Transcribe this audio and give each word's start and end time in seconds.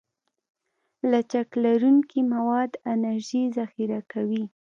لچک 1.11 1.49
لرونکي 1.63 2.21
مواد 2.33 2.71
انرژي 2.91 3.43
ذخیره 3.57 3.99
کوي. 4.11 4.43